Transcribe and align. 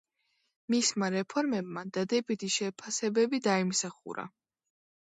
მისმა 0.73 1.09
რეფორმებმა 1.17 1.83
დადებითი 1.99 2.51
შეფასებები 2.57 3.43
დაიმსახურა. 3.51 4.29